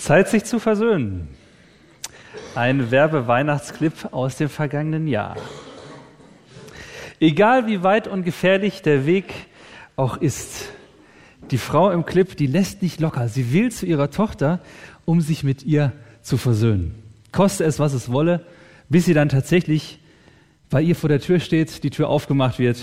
[0.00, 1.28] Zeit, sich zu versöhnen.
[2.54, 5.36] Ein Werbe-Weihnachtsclip aus dem vergangenen Jahr.
[7.20, 9.34] Egal wie weit und gefährlich der Weg
[9.96, 10.70] auch ist,
[11.50, 13.28] die Frau im Clip, die lässt nicht locker.
[13.28, 14.60] Sie will zu ihrer Tochter,
[15.04, 15.92] um sich mit ihr
[16.22, 16.94] zu versöhnen.
[17.30, 18.46] Koste es, was es wolle,
[18.88, 20.00] bis sie dann tatsächlich
[20.70, 22.78] bei ihr vor der Tür steht, die Tür aufgemacht wird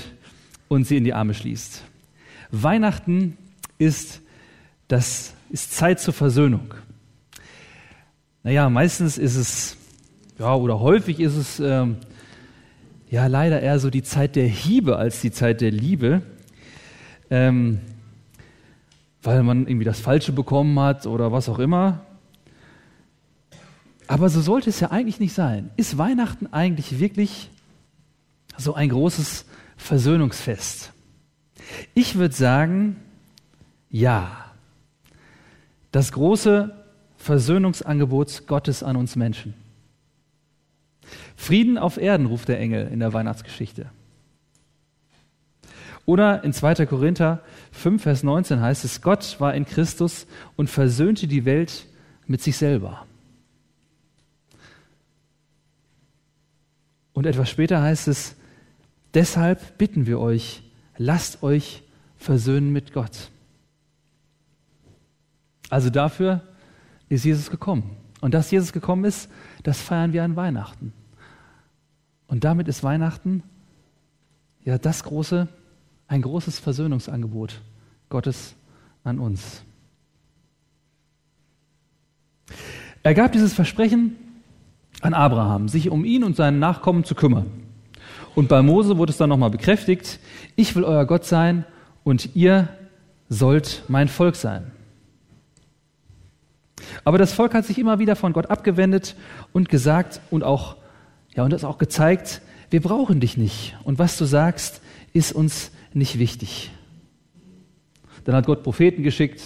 [0.68, 1.84] und sie in die Arme schließt.
[2.52, 3.38] Weihnachten
[3.80, 4.22] ist,
[4.88, 6.74] das ist Zeit zur Versöhnung.
[8.48, 9.76] Naja, meistens ist es,
[10.40, 11.98] ja, oder häufig ist es, ähm,
[13.10, 16.22] ja, leider eher so die Zeit der Hiebe als die Zeit der Liebe.
[17.30, 17.82] Ähm,
[19.22, 22.06] weil man irgendwie das Falsche bekommen hat oder was auch immer.
[24.08, 25.70] Aber so sollte es ja eigentlich nicht sein.
[25.76, 27.50] Ist Weihnachten eigentlich wirklich
[28.58, 29.44] so ein großes
[29.76, 30.94] Versöhnungsfest?
[31.94, 32.96] Ich würde sagen,
[33.90, 34.46] ja.
[35.92, 36.87] Das große
[37.28, 39.54] Versöhnungsangebot Gottes an uns Menschen.
[41.36, 43.90] Frieden auf Erden, ruft der Engel in der Weihnachtsgeschichte.
[46.06, 46.86] Oder in 2.
[46.86, 47.42] Korinther
[47.74, 50.26] 5, Vers 19 heißt es, Gott war in Christus
[50.56, 51.86] und versöhnte die Welt
[52.28, 53.06] mit sich selber.
[57.12, 58.36] Und etwas später heißt es,
[59.14, 60.64] deshalb bitten wir euch,
[60.98, 61.84] lasst euch
[62.16, 63.32] versöhnen mit Gott.
[65.70, 66.42] Also dafür
[67.10, 67.98] ist Jesus gekommen.
[68.22, 69.30] Und dass Jesus gekommen ist,
[69.64, 70.94] das feiern wir an Weihnachten.
[72.28, 73.44] Und damit ist Weihnachten
[74.64, 75.48] ja das große,
[76.08, 77.62] ein großes Versöhnungsangebot
[78.10, 78.56] Gottes
[79.04, 79.64] an uns.
[83.04, 84.16] Er gab dieses Versprechen
[85.02, 87.46] an Abraham, sich um ihn und seinen Nachkommen zu kümmern.
[88.36, 90.20] Und bei Mose wurde es dann nochmal bekräftigt,
[90.56, 91.66] ich will euer Gott sein
[92.04, 92.70] und ihr
[93.30, 94.72] sollt mein Volk sein.
[97.04, 99.16] Aber das Volk hat sich immer wieder von Gott abgewendet
[99.54, 100.76] und gesagt und auch,
[101.36, 103.76] ja, und das auch gezeigt, wir brauchen dich nicht.
[103.84, 104.82] Und was du sagst,
[105.14, 106.72] ist uns nicht wichtig.
[108.26, 109.42] Dann hat Gott Propheten geschickt,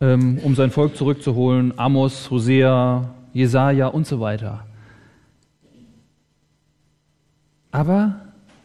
[0.00, 1.78] ähm, um sein Volk zurückzuholen.
[1.78, 4.66] Amos, Hosea, Jesaja und so weiter.
[7.70, 8.20] Aber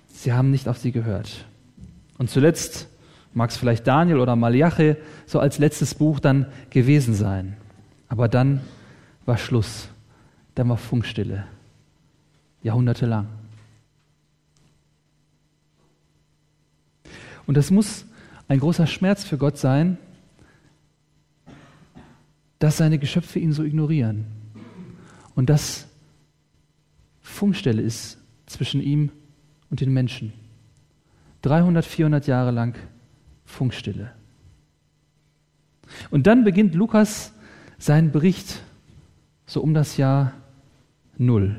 [0.07, 1.45] sie haben nicht auf sie gehört.
[2.17, 2.87] Und zuletzt
[3.33, 7.57] mag es vielleicht Daniel oder Malachi so als letztes Buch dann gewesen sein.
[8.07, 8.61] Aber dann
[9.25, 9.89] war Schluss.
[10.55, 11.45] Dann war Funkstille.
[12.61, 13.27] Jahrhundertelang.
[17.45, 18.05] Und das muss
[18.47, 19.97] ein großer Schmerz für Gott sein,
[22.59, 24.25] dass seine Geschöpfe ihn so ignorieren.
[25.35, 25.87] Und dass
[27.21, 29.09] Funkstelle ist zwischen ihm
[29.69, 30.33] und den Menschen.
[31.41, 32.75] 300, 400 Jahre lang
[33.51, 34.11] Funkstille.
[36.09, 37.33] Und dann beginnt Lukas
[37.77, 38.61] seinen Bericht
[39.45, 40.33] so um das Jahr
[41.17, 41.55] Null.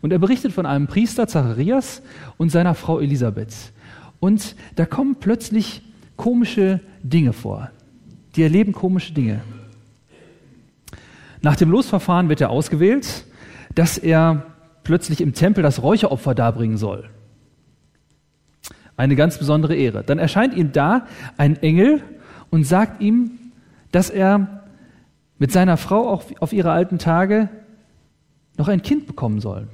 [0.00, 2.02] Und er berichtet von einem Priester Zacharias
[2.36, 3.54] und seiner Frau Elisabeth.
[4.18, 5.82] Und da kommen plötzlich
[6.16, 7.70] komische Dinge vor.
[8.34, 9.42] Die erleben komische Dinge.
[11.42, 13.24] Nach dem Losverfahren wird er ausgewählt,
[13.74, 14.46] dass er
[14.82, 17.08] plötzlich im Tempel das Räucheropfer darbringen soll.
[18.96, 20.02] Eine ganz besondere Ehre.
[20.04, 22.02] Dann erscheint ihm da ein Engel
[22.50, 23.32] und sagt ihm,
[23.92, 24.64] dass er
[25.38, 27.48] mit seiner Frau auch auf ihre alten Tage
[28.56, 29.68] noch ein Kind bekommen soll.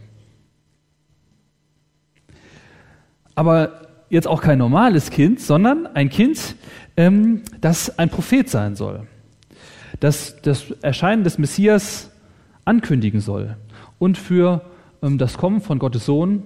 [3.34, 6.56] Aber jetzt auch kein normales Kind, sondern ein Kind,
[6.96, 9.06] ähm, das ein Prophet sein soll,
[10.00, 12.10] das das Erscheinen des Messias
[12.64, 13.56] ankündigen soll
[13.98, 14.62] und für
[15.02, 16.42] ähm, das Kommen von Gottes Sohn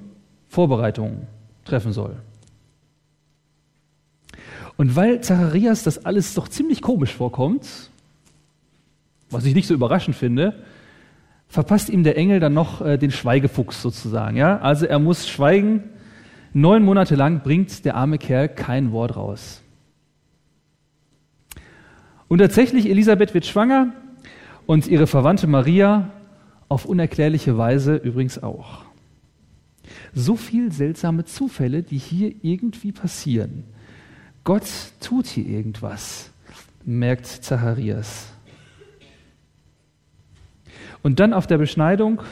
[0.48, 1.26] Vorbereitungen
[1.64, 2.16] treffen soll.
[4.76, 7.90] Und weil Zacharias das alles doch ziemlich komisch vorkommt,
[9.30, 10.62] was ich nicht so überraschend finde,
[11.48, 14.36] verpasst ihm der Engel dann noch äh, den Schweigefuchs sozusagen.
[14.36, 14.58] Ja?
[14.58, 15.84] Also er muss schweigen.
[16.52, 19.62] Neun Monate lang bringt der arme Kerl kein Wort raus.
[22.28, 23.92] Und tatsächlich, Elisabeth wird schwanger
[24.66, 26.10] und ihre Verwandte Maria
[26.68, 28.84] auf unerklärliche Weise übrigens auch.
[30.12, 33.64] So viel seltsame Zufälle, die hier irgendwie passieren.
[34.46, 34.62] Gott
[35.00, 36.30] tut hier irgendwas,
[36.84, 38.28] merkt Zacharias.
[41.02, 42.22] Und dann auf der Beschneidung,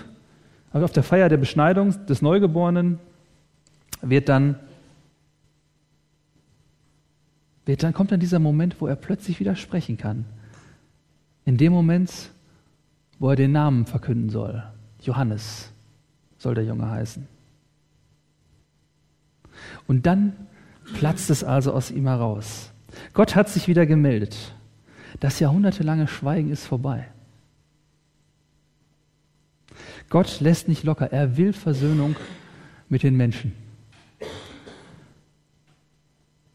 [0.72, 3.00] auf der Feier der Beschneidung des Neugeborenen
[4.00, 4.60] wird dann,
[7.66, 10.24] wird dann kommt dann dieser Moment, wo er plötzlich wieder sprechen kann.
[11.44, 12.30] In dem Moment,
[13.18, 14.62] wo er den Namen verkünden soll.
[15.00, 15.72] Johannes
[16.38, 17.26] soll der Junge heißen.
[19.88, 20.34] Und dann
[20.92, 22.70] platzt es also aus ihm heraus.
[23.12, 24.36] Gott hat sich wieder gemeldet.
[25.20, 27.06] das jahrhundertelange Schweigen ist vorbei.
[30.10, 32.16] Gott lässt nicht locker, er will Versöhnung
[32.88, 33.52] mit den Menschen.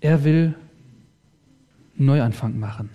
[0.02, 0.56] Er will
[1.96, 2.90] Neuanfang machen.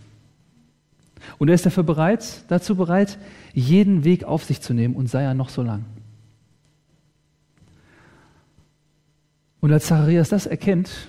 [1.39, 3.19] Und er ist dafür bereit, dazu bereit,
[3.53, 5.85] jeden Weg auf sich zu nehmen und sei er noch so lang.
[9.61, 11.09] Und als Zacharias das erkennt,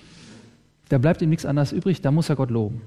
[0.89, 2.81] da bleibt ihm nichts anderes übrig, da muss er Gott loben.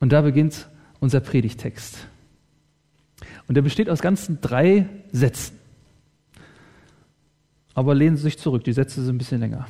[0.00, 0.68] Und da beginnt
[1.00, 2.06] unser Predigtext.
[3.48, 5.58] Und der besteht aus ganzen drei Sätzen.
[7.74, 9.66] Aber lehnen Sie sich zurück, die Sätze sind ein bisschen länger.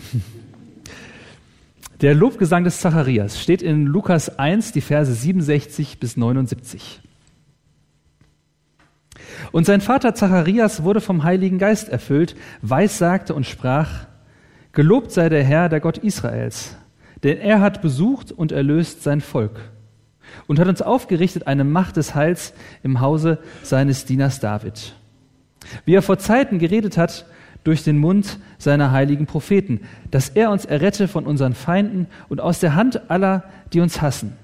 [2.03, 7.01] Der Lobgesang des Zacharias steht in Lukas 1, die Verse 67 bis 79.
[9.51, 14.07] Und sein Vater Zacharias wurde vom Heiligen Geist erfüllt, weissagte und sprach,
[14.77, 16.77] Gelobt sei der Herr, der Gott Israels,
[17.23, 19.59] denn er hat besucht und erlöst sein Volk
[20.49, 22.53] und hat uns aufgerichtet eine Macht des Heils
[22.83, 24.95] im Hause seines Dieners David.
[25.87, 27.25] Wie er vor Zeiten geredet hat
[27.65, 29.81] durch den Mund seiner heiligen Propheten,
[30.11, 34.37] dass er uns errette von unseren Feinden und aus der Hand aller, die uns hassen.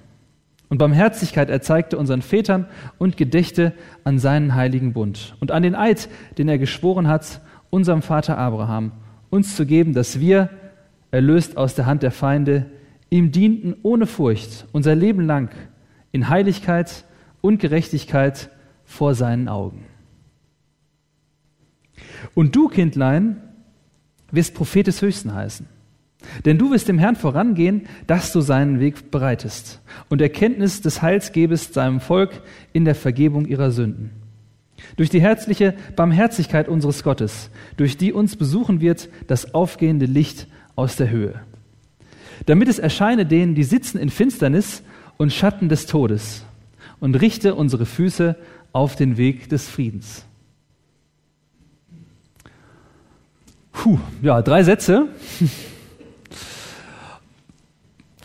[0.70, 6.08] Und Barmherzigkeit erzeigte unseren Vätern und gedächte an seinen heiligen Bund und an den Eid,
[6.38, 8.93] den er geschworen hat, unserem Vater Abraham
[9.32, 10.50] uns zu geben, dass wir,
[11.11, 12.67] erlöst aus der Hand der Feinde,
[13.08, 15.50] ihm dienten ohne Furcht unser Leben lang
[16.12, 17.05] in Heiligkeit
[17.40, 18.50] und Gerechtigkeit
[18.84, 19.87] vor seinen Augen.
[22.34, 23.43] Und du, Kindlein,
[24.31, 25.67] wirst Prophet des Höchsten heißen.
[26.44, 29.81] Denn du wirst dem Herrn vorangehen, dass du seinen Weg bereitest
[30.11, 32.43] und Erkenntnis des Heils gebest seinem Volk
[32.75, 34.21] in der Vergebung ihrer Sünden
[34.96, 40.46] durch die herzliche Barmherzigkeit unseres Gottes, durch die uns besuchen wird das aufgehende Licht
[40.76, 41.40] aus der Höhe.
[42.46, 44.82] Damit es erscheine denen, die sitzen in Finsternis
[45.16, 46.44] und Schatten des Todes
[47.00, 48.36] und richte unsere Füße
[48.72, 50.24] auf den Weg des Friedens.
[53.72, 55.08] Puh, ja, drei Sätze.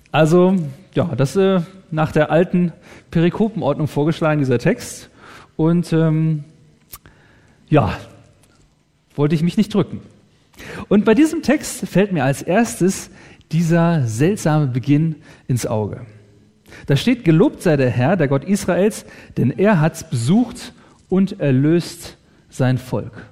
[0.10, 0.56] Also,
[0.96, 1.62] ja, das äh,
[1.92, 2.72] nach der alten
[3.12, 5.10] Perikopenordnung vorgeschlagen, dieser Text.
[5.58, 6.44] Und ähm,
[7.70, 7.98] ja,
[9.16, 10.02] wollte ich mich nicht drücken.
[10.90, 13.10] Und bei diesem Text fällt mir als erstes
[13.52, 15.16] dieser seltsame Beginn
[15.48, 16.06] ins Auge.
[16.86, 19.06] Da steht, gelobt sei der Herr, der Gott Israels,
[19.38, 20.74] denn er hat besucht
[21.10, 22.18] und erlöst
[22.50, 23.26] sein Volk.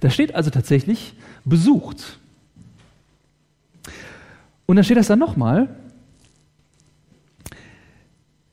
[0.00, 1.14] Da steht also tatsächlich
[1.44, 2.18] besucht.
[4.66, 5.68] Und dann steht das dann nochmal,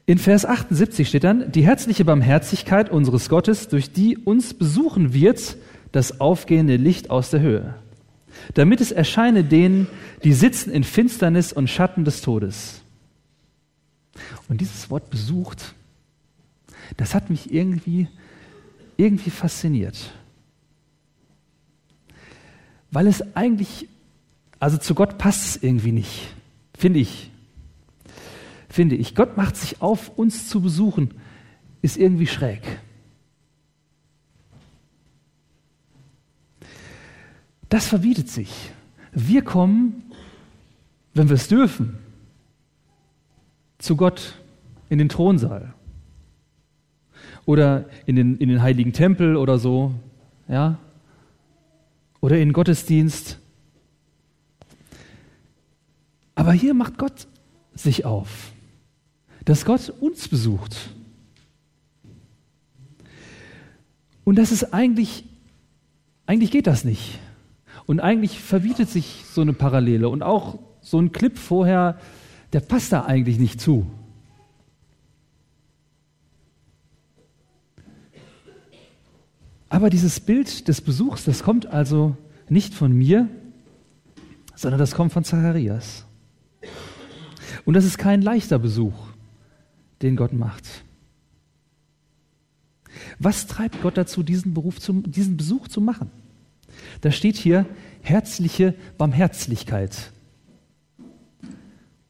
[0.08, 5.58] in Vers 78 steht dann, die herzliche Barmherzigkeit unseres Gottes, durch die uns besuchen wird
[5.92, 7.76] das aufgehende Licht aus der Höhe,
[8.54, 9.88] damit es erscheine denen,
[10.24, 12.82] die sitzen in Finsternis und Schatten des Todes.
[14.48, 15.76] Und dieses Wort besucht,
[16.96, 18.08] das hat mich irgendwie,
[18.96, 20.14] irgendwie fasziniert.
[22.92, 23.90] Weil es eigentlich,
[24.58, 26.30] also zu Gott passt es irgendwie nicht,
[26.78, 27.30] finde ich
[28.70, 29.16] finde ich.
[29.16, 31.14] Gott macht sich auf, uns zu besuchen,
[31.82, 32.62] ist irgendwie schräg.
[37.70, 38.72] Das verbietet sich.
[39.12, 40.04] Wir kommen,
[41.14, 41.98] wenn wir es dürfen,
[43.78, 44.36] zu Gott
[44.90, 45.74] in den Thronsaal
[47.46, 49.94] oder in den, in den heiligen Tempel oder so,
[50.48, 50.78] ja,
[52.22, 53.40] oder in den Gottesdienst.
[56.36, 57.28] Aber hier macht Gott
[57.74, 58.52] sich auf
[59.48, 60.90] dass Gott uns besucht.
[64.26, 65.24] Und das ist eigentlich,
[66.26, 67.18] eigentlich geht das nicht.
[67.86, 70.10] Und eigentlich verbietet sich so eine Parallele.
[70.10, 71.98] Und auch so ein Clip vorher,
[72.52, 73.90] der passt da eigentlich nicht zu.
[79.70, 82.18] Aber dieses Bild des Besuchs, das kommt also
[82.50, 83.30] nicht von mir,
[84.56, 86.06] sondern das kommt von Zacharias.
[87.64, 89.08] Und das ist kein leichter Besuch
[90.02, 90.64] den Gott macht.
[93.20, 96.10] Was treibt Gott dazu, diesen, Beruf zu, diesen Besuch zu machen?
[97.02, 97.66] Da steht hier
[98.02, 100.12] herzliche Barmherzlichkeit.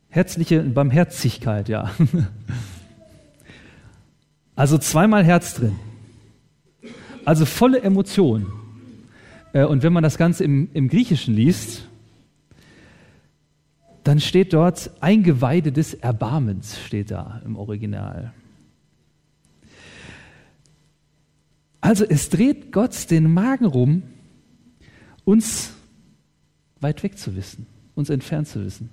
[0.10, 1.91] Herzliche Barmherzigkeit, ja.
[4.56, 5.75] Also zweimal Herz drin.
[7.25, 8.48] Also volle Emotion.
[9.53, 11.87] Äh, und wenn man das Ganze im, im Griechischen liest,
[14.08, 18.34] dann steht dort Eingeweide des Erbarmens, steht da im Original.
[21.82, 24.04] Also es dreht Gott den Magen rum,
[25.26, 25.74] uns
[26.80, 28.90] weit weg zu wissen, uns entfernt zu wissen,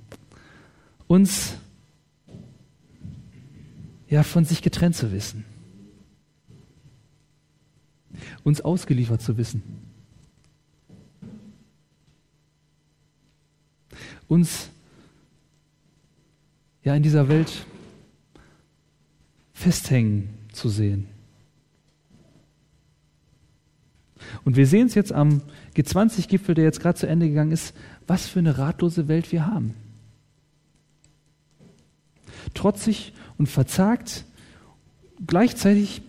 [1.06, 1.54] uns
[4.08, 5.44] ja, von sich getrennt zu wissen.
[8.42, 9.62] Uns ausgeliefert zu wissen.
[14.26, 14.70] Uns
[16.84, 17.66] ja in dieser Welt
[19.52, 21.08] festhängen zu sehen.
[24.44, 25.42] Und wir sehen es jetzt am
[25.76, 27.74] G20-Gipfel, der jetzt gerade zu Ende gegangen ist,
[28.06, 29.74] was für eine ratlose Welt wir haben.
[32.52, 34.24] Trotzig und verzagt,
[35.26, 36.02] gleichzeitig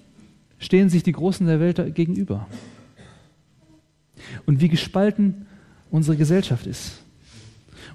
[0.59, 2.47] stehen sich die Großen der Welt gegenüber.
[4.45, 5.45] Und wie gespalten
[5.91, 7.03] unsere Gesellschaft ist.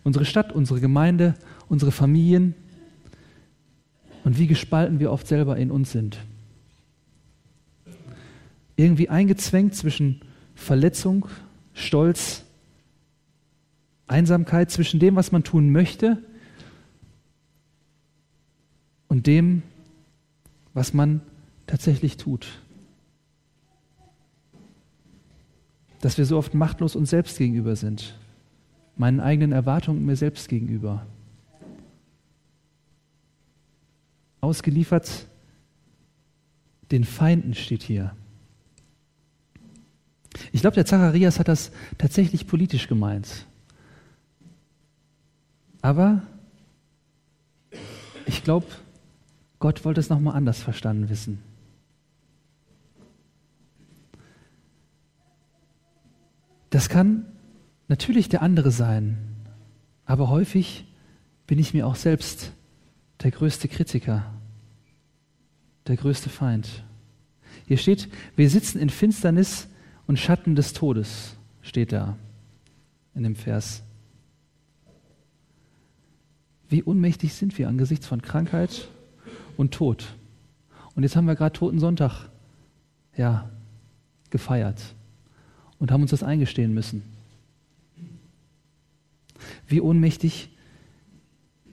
[0.05, 1.35] Unsere Stadt, unsere Gemeinde,
[1.69, 2.55] unsere Familien
[4.25, 6.19] und wie gespalten wir oft selber in uns sind.
[8.77, 10.21] Irgendwie eingezwängt zwischen
[10.55, 11.27] Verletzung,
[11.75, 12.45] Stolz,
[14.07, 16.19] Einsamkeit, zwischen dem, was man tun möchte
[19.09, 19.63] und dem,
[20.75, 21.21] was man
[21.67, 22.61] tatsächlich tut.
[26.01, 28.19] Dass wir so oft machtlos uns selbst gegenüber sind,
[28.97, 31.07] meinen eigenen Erwartungen mir selbst gegenüber.
[34.41, 35.27] Ausgeliefert
[36.91, 38.15] den Feinden steht hier.
[40.53, 43.47] Ich glaube, der Zacharias hat das tatsächlich politisch gemeint.
[45.83, 46.23] Aber
[48.27, 48.67] ich glaube,
[49.59, 51.43] Gott wollte es nochmal anders verstanden wissen.
[56.71, 57.27] Das kann
[57.89, 59.19] natürlich der andere sein,
[60.05, 60.87] aber häufig
[61.47, 62.53] bin ich mir auch selbst
[63.23, 64.33] der größte Kritiker,
[65.87, 66.85] der größte Feind.
[67.67, 69.69] Hier steht, wir sitzen in Finsternis
[70.07, 72.17] und Schatten des Todes, steht da
[73.15, 73.83] in dem Vers.
[76.69, 78.89] Wie unmächtig sind wir angesichts von Krankheit
[79.57, 80.15] und Tod.
[80.95, 82.29] Und jetzt haben wir gerade Toten Sonntag
[83.17, 83.51] ja,
[84.31, 84.95] gefeiert
[85.79, 87.03] und haben uns das eingestehen müssen.
[89.67, 90.51] Wie ohnmächtig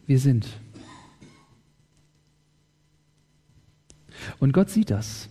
[0.06, 0.48] wir sind.
[4.40, 5.30] Und Gott sieht das.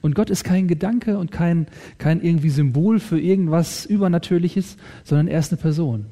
[0.00, 1.66] Und Gott ist kein Gedanke und kein,
[1.98, 6.06] kein irgendwie Symbol für irgendwas Übernatürliches, sondern er ist eine Person.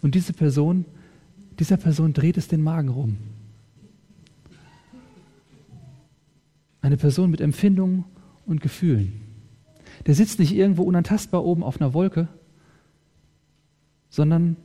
[0.00, 0.84] Und diese Person,
[1.58, 3.18] dieser Person dreht es den Magen rum.
[6.80, 8.04] Eine Person mit Empfindungen
[8.44, 9.20] und Gefühlen.
[10.06, 12.26] Der sitzt nicht irgendwo unantastbar oben auf einer Wolke,
[14.10, 14.56] sondern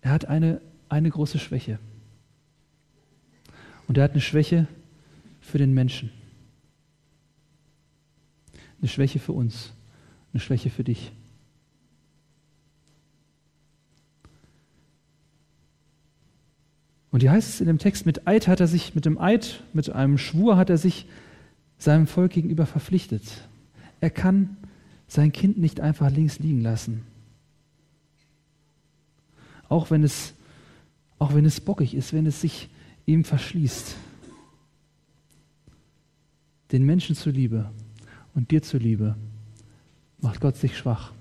[0.00, 1.80] er hat eine, eine große Schwäche.
[3.88, 4.66] Und er hat eine Schwäche
[5.40, 6.10] für den Menschen.
[8.80, 9.72] Eine Schwäche für uns.
[10.32, 11.12] Eine Schwäche für dich.
[17.10, 19.62] Und hier heißt es in dem Text, mit Eid hat er sich, mit dem Eid,
[19.72, 21.06] mit einem Schwur hat er sich
[21.78, 23.22] seinem Volk gegenüber verpflichtet.
[24.02, 24.56] Er kann
[25.08, 27.04] sein Kind nicht einfach links liegen lassen.
[29.68, 30.34] Auch wenn es,
[31.18, 32.68] auch wenn es bockig ist, wenn es sich
[33.06, 33.96] ihm verschließt.
[36.72, 37.70] Den Menschen zuliebe
[38.34, 39.16] und dir zuliebe
[40.18, 41.12] macht Gott sich schwach.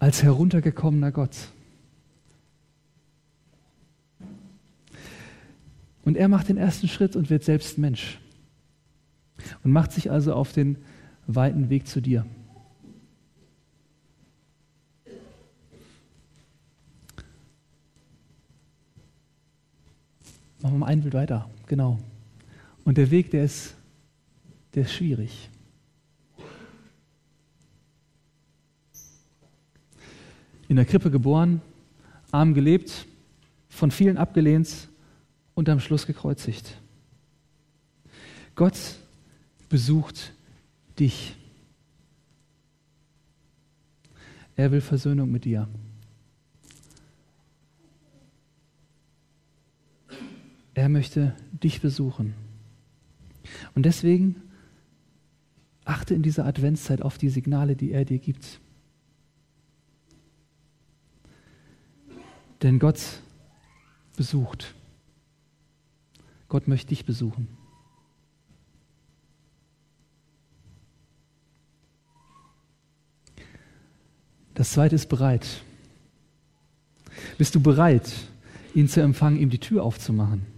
[0.00, 1.34] Als heruntergekommener Gott.
[6.04, 8.18] Und er macht den ersten Schritt und wird selbst Mensch.
[9.62, 10.76] Und macht sich also auf den
[11.26, 12.26] weiten Weg zu dir.
[20.64, 21.50] Machen wir mal ein Bild weiter.
[21.66, 21.98] Genau.
[22.86, 23.74] Und der Weg, der ist,
[24.72, 25.50] der ist schwierig.
[30.66, 31.60] In der Krippe geboren,
[32.30, 33.04] arm gelebt,
[33.68, 34.88] von vielen abgelehnt
[35.52, 36.80] und am Schluss gekreuzigt.
[38.54, 38.78] Gott
[39.68, 40.32] besucht
[40.98, 41.36] dich.
[44.56, 45.68] Er will Versöhnung mit dir.
[50.74, 52.34] Er möchte dich besuchen.
[53.74, 54.42] Und deswegen
[55.84, 58.60] achte in dieser Adventszeit auf die Signale, die er dir gibt.
[62.62, 63.20] Denn Gott
[64.16, 64.74] besucht.
[66.48, 67.48] Gott möchte dich besuchen.
[74.54, 75.62] Das zweite ist bereit.
[77.38, 78.12] Bist du bereit,
[78.74, 80.53] ihn zu empfangen, ihm die Tür aufzumachen?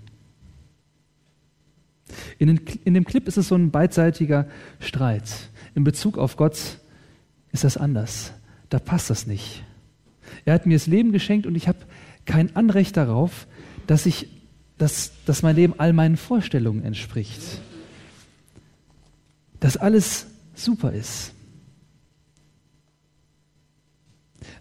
[2.38, 4.46] In, den, in dem Clip ist es so ein beidseitiger
[4.78, 5.50] Streit.
[5.74, 6.78] In Bezug auf Gott
[7.52, 8.32] ist das anders.
[8.68, 9.62] Da passt das nicht.
[10.44, 11.78] Er hat mir das Leben geschenkt und ich habe
[12.24, 13.46] kein Anrecht darauf,
[13.86, 14.28] dass, ich,
[14.78, 17.40] dass, dass mein Leben all meinen Vorstellungen entspricht.
[19.60, 21.32] Dass alles super ist.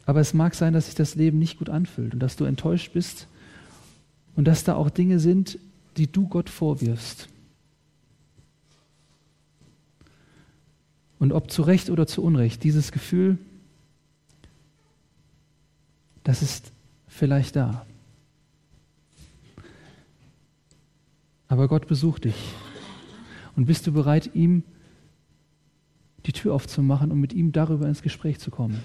[0.05, 2.93] Aber es mag sein, dass sich das Leben nicht gut anfühlt und dass du enttäuscht
[2.93, 3.27] bist
[4.35, 5.59] und dass da auch Dinge sind,
[5.97, 7.27] die du Gott vorwirfst.
[11.19, 13.37] Und ob zu Recht oder zu Unrecht, dieses Gefühl,
[16.23, 16.71] das ist
[17.07, 17.85] vielleicht da.
[21.47, 22.35] Aber Gott besucht dich.
[23.55, 24.63] Und bist du bereit, ihm
[26.25, 28.81] die Tür aufzumachen und mit ihm darüber ins Gespräch zu kommen?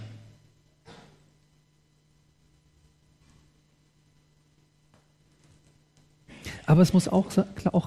[6.67, 7.29] Aber es muss auch,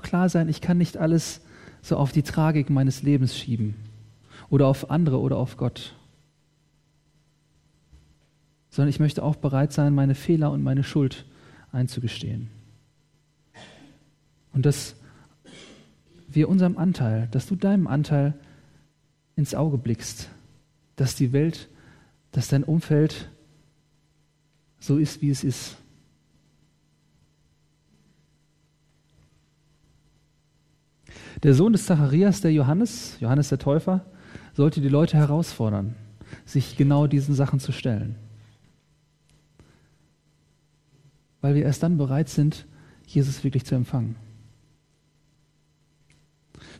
[0.02, 1.40] klar sein, ich kann nicht alles
[1.82, 3.76] so auf die Tragik meines Lebens schieben
[4.54, 5.96] oder auf andere oder auf Gott,
[8.70, 11.26] sondern ich möchte auch bereit sein, meine Fehler und meine Schuld
[11.72, 12.52] einzugestehen.
[14.54, 14.96] Und dass
[16.28, 18.36] wir unserem Anteil, dass du deinem Anteil
[19.36, 20.30] ins Auge blickst,
[20.98, 21.68] dass die Welt,
[22.32, 23.32] dass dein Umfeld
[24.80, 25.78] so ist, wie es ist.
[31.42, 34.06] Der Sohn des Zacharias, der Johannes, Johannes der Täufer,
[34.54, 35.96] sollte die Leute herausfordern,
[36.46, 38.16] sich genau diesen Sachen zu stellen.
[41.42, 42.66] Weil wir erst dann bereit sind,
[43.06, 44.16] Jesus wirklich zu empfangen.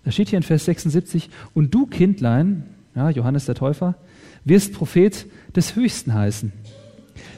[0.04, 2.64] Da steht hier in Vers 76, und du Kindlein,
[2.96, 3.96] ja, Johannes der Täufer,
[4.44, 5.26] wirst Prophet
[5.56, 6.52] des Höchsten heißen.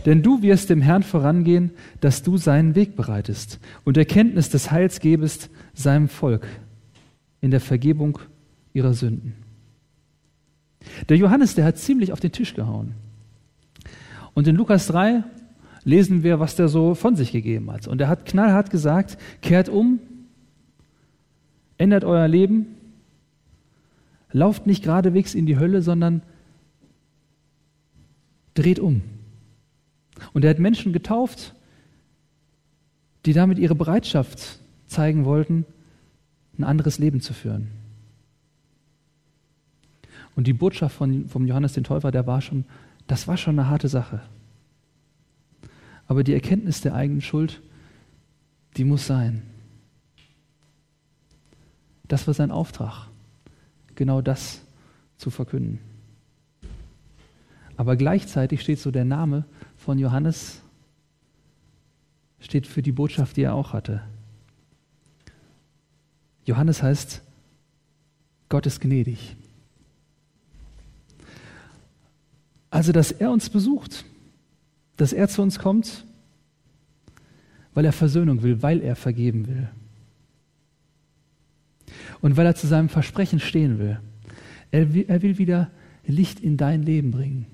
[0.06, 5.00] Denn du wirst dem Herrn vorangehen, dass du seinen Weg bereitest und Erkenntnis des Heils
[5.00, 6.48] gebest seinem Volk
[7.42, 8.20] in der Vergebung
[8.74, 9.45] ihrer Sünden.
[11.10, 12.94] Der Johannes, der hat ziemlich auf den Tisch gehauen.
[14.34, 15.24] Und in Lukas 3
[15.84, 17.88] lesen wir, was der so von sich gegeben hat.
[17.88, 20.00] Und er hat knallhart gesagt, kehrt um,
[21.78, 22.68] ändert euer Leben,
[24.32, 26.22] lauft nicht geradewegs in die Hölle, sondern
[28.54, 29.02] dreht um.
[30.34, 31.54] Und er hat Menschen getauft,
[33.26, 35.66] die damit ihre Bereitschaft zeigen wollten,
[36.58, 37.70] ein anderes Leben zu führen.
[40.36, 42.66] Und die Botschaft von, vom Johannes den Täufer, der war schon,
[43.08, 44.22] das war schon eine harte Sache.
[46.08, 47.62] Aber die Erkenntnis der eigenen Schuld,
[48.78, 49.44] die muss sein.
[52.08, 53.08] Das war sein Auftrag,
[53.96, 54.62] genau das
[55.18, 55.80] zu verkünden.
[57.78, 59.46] Aber gleichzeitig steht so der Name
[59.78, 60.62] von Johannes,
[62.40, 64.02] steht für die Botschaft, die er auch hatte.
[66.46, 67.22] Johannes heißt,
[68.50, 69.36] Gott ist gnädig.
[72.76, 74.04] Also, dass er uns besucht,
[74.98, 76.04] dass er zu uns kommt,
[77.74, 79.70] weil er Versöhnung will, weil er vergeben will.
[82.20, 84.02] Und weil er zu seinem Versprechen stehen will.
[84.72, 85.72] Er will, er will wieder
[86.06, 87.46] Licht in dein Leben bringen.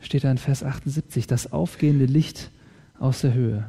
[0.00, 2.50] Steht da in Vers 78, das aufgehende Licht
[2.98, 3.68] aus der Höhe.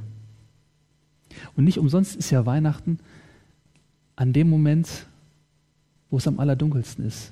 [1.57, 2.99] Und nicht umsonst ist ja Weihnachten
[4.15, 5.07] an dem Moment,
[6.11, 7.31] wo es am allerdunkelsten ist.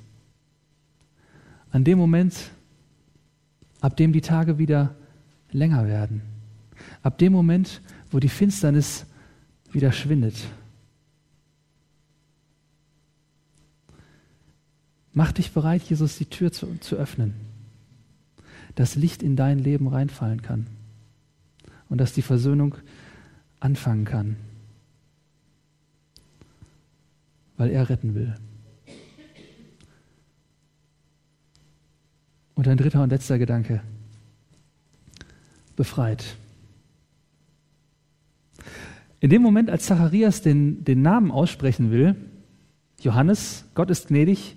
[1.70, 2.50] An dem Moment,
[3.80, 4.96] ab dem die Tage wieder
[5.52, 6.22] länger werden.
[7.02, 9.06] Ab dem Moment, wo die Finsternis
[9.70, 10.34] wieder schwindet.
[15.12, 17.34] Mach dich bereit, Jesus die Tür zu, zu öffnen,
[18.74, 20.66] dass Licht in dein Leben reinfallen kann
[21.88, 22.76] und dass die Versöhnung
[23.58, 24.36] anfangen kann,
[27.56, 28.34] weil er retten will.
[32.60, 33.80] Und ein dritter und letzter Gedanke.
[35.76, 36.36] Befreit.
[39.20, 42.16] In dem Moment, als Zacharias den, den Namen aussprechen will,
[43.00, 44.56] Johannes, Gott ist gnädig,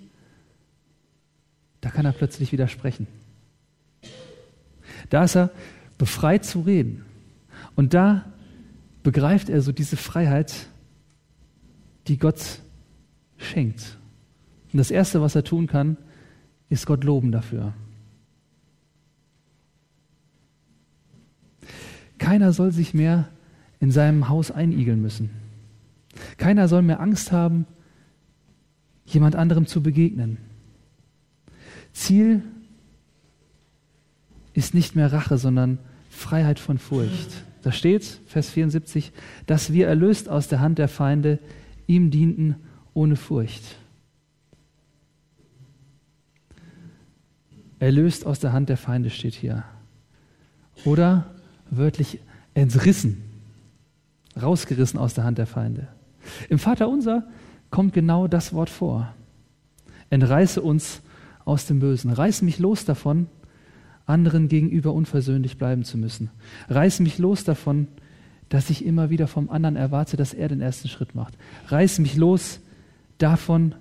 [1.80, 3.06] da kann er plötzlich widersprechen.
[5.08, 5.50] Da ist er
[5.96, 7.06] befreit zu reden.
[7.74, 8.26] Und da
[9.02, 10.66] begreift er so diese Freiheit,
[12.06, 12.60] die Gott
[13.38, 13.96] schenkt.
[14.74, 15.96] Und das Erste, was er tun kann,
[16.68, 17.72] ist Gott loben dafür.
[22.24, 23.28] Keiner soll sich mehr
[23.80, 25.30] in seinem Haus einigeln müssen.
[26.38, 27.66] Keiner soll mehr Angst haben,
[29.04, 30.38] jemand anderem zu begegnen.
[31.92, 32.42] Ziel
[34.54, 37.44] ist nicht mehr Rache, sondern Freiheit von Furcht.
[37.62, 39.12] Da steht, Vers 74,
[39.46, 41.38] dass wir erlöst aus der Hand der Feinde
[41.86, 42.56] ihm dienten
[42.94, 43.76] ohne Furcht.
[47.84, 49.64] erlöst aus der Hand der Feinde steht hier.
[50.84, 51.33] Oder
[51.76, 52.20] wörtlich
[52.54, 53.22] entrissen,
[54.40, 55.88] rausgerissen aus der Hand der Feinde.
[56.48, 57.24] Im Vater unser
[57.70, 59.14] kommt genau das Wort vor.
[60.10, 61.02] Entreiße uns
[61.44, 62.10] aus dem Bösen.
[62.10, 63.26] Reiß mich los davon,
[64.06, 66.30] anderen gegenüber unversöhnlich bleiben zu müssen.
[66.68, 67.88] Reiß mich los davon,
[68.48, 71.36] dass ich immer wieder vom anderen erwarte, dass er den ersten Schritt macht.
[71.68, 72.60] Reiß mich los
[73.18, 73.74] davon,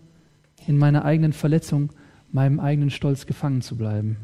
[0.66, 1.92] in meiner eigenen Verletzung,
[2.32, 4.18] meinem eigenen Stolz gefangen zu bleiben.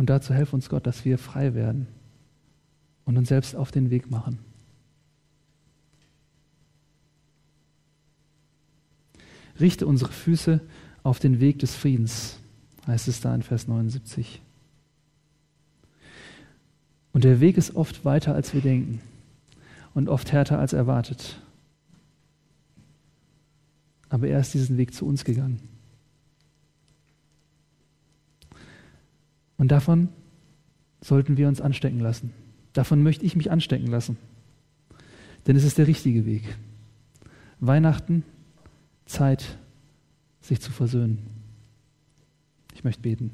[0.00, 1.86] Und dazu helf uns Gott, dass wir frei werden
[3.04, 4.38] und uns selbst auf den Weg machen.
[9.60, 10.62] Richte unsere Füße
[11.02, 12.38] auf den Weg des Friedens,
[12.86, 14.40] heißt es da in Vers 79.
[17.12, 19.02] Und der Weg ist oft weiter, als wir denken
[19.92, 21.42] und oft härter als erwartet.
[24.08, 25.60] Aber er ist diesen Weg zu uns gegangen.
[29.60, 30.08] Und davon
[31.02, 32.32] sollten wir uns anstecken lassen.
[32.72, 34.16] Davon möchte ich mich anstecken lassen.
[35.46, 36.56] Denn es ist der richtige Weg.
[37.58, 38.24] Weihnachten,
[39.04, 39.58] Zeit,
[40.40, 41.18] sich zu versöhnen.
[42.74, 43.32] Ich möchte beten.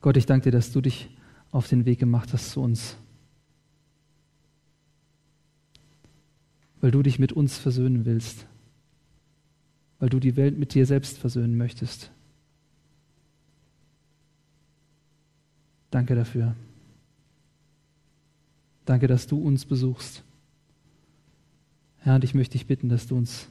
[0.00, 1.10] Gott, ich danke dir, dass du dich
[1.52, 2.96] auf den Weg gemacht hast zu uns.
[6.84, 8.44] Weil du dich mit uns versöhnen willst.
[9.98, 12.10] Weil du die Welt mit dir selbst versöhnen möchtest.
[15.90, 16.54] Danke dafür.
[18.84, 20.22] Danke, dass du uns besuchst.
[22.00, 23.48] Herr, und ich möchte dich bitten, dass du uns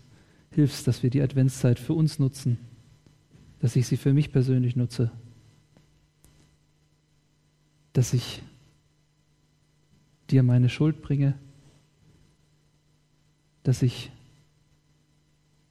[0.52, 2.60] hilfst, dass wir die Adventszeit für uns nutzen,
[3.62, 5.10] dass ich sie für mich persönlich nutze
[7.94, 8.42] dass ich
[10.32, 11.36] dir meine Schuld bringe,
[13.64, 14.12] dass ich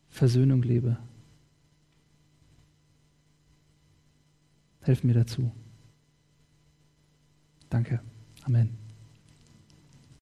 [0.09, 0.99] Versöhnung lebe.
[4.81, 5.53] Helf mir dazu.
[7.71, 8.01] Danke.
[8.45, 8.82] Amen.